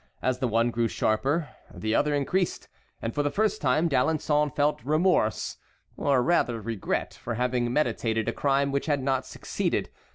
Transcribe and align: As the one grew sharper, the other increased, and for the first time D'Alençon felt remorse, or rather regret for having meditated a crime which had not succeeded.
As 0.23 0.39
the 0.39 0.47
one 0.47 0.71
grew 0.71 0.87
sharper, 0.87 1.49
the 1.71 1.93
other 1.93 2.15
increased, 2.15 2.67
and 3.03 3.13
for 3.13 3.21
the 3.21 3.29
first 3.29 3.61
time 3.61 3.87
D'Alençon 3.87 4.49
felt 4.55 4.83
remorse, 4.83 5.57
or 5.95 6.23
rather 6.23 6.59
regret 6.59 7.13
for 7.13 7.35
having 7.35 7.71
meditated 7.71 8.27
a 8.27 8.33
crime 8.33 8.71
which 8.71 8.87
had 8.87 9.03
not 9.03 9.27
succeeded. 9.27 9.91